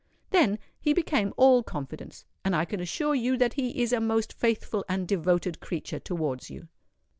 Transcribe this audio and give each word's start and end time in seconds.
Then 0.31 0.57
he 0.79 0.93
became 0.93 1.31
all 1.37 1.61
confidence; 1.61 2.25
and 2.43 2.55
I 2.55 2.65
can 2.65 2.79
assure 2.79 3.13
you 3.13 3.37
that 3.37 3.53
he 3.53 3.83
is 3.83 3.93
a 3.93 3.99
most 3.99 4.33
faithful 4.33 4.83
and 4.89 5.07
devoted 5.07 5.59
creature 5.59 5.99
towards 5.99 6.49
you." 6.49 6.69